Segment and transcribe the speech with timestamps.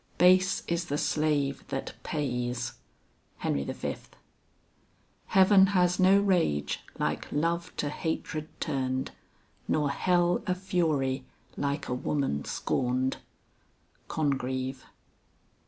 [0.17, 2.73] Base is the slave that pays."
[3.37, 3.95] HENRY V.
[5.27, 9.11] "Heaven has no rage like love to hatred turned,
[9.67, 11.23] Nor hell a fury
[11.55, 13.17] like a woman scorned."
[14.07, 14.85] CONGREVE.